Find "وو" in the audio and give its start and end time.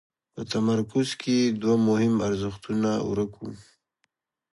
3.37-3.51